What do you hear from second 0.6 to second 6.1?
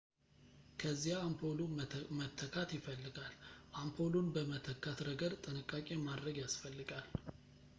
ከዚያ አምፖሉ መተካት ይፈልጋል አምፖሉን በመተካት ረገድ ጥንቃቄ